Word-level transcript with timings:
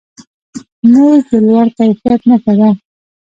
مېز 0.91 1.21
د 1.29 1.31
لوړ 1.45 1.65
کیفیت 1.77 2.21
نښه 2.29 2.53
ده. 2.59 2.69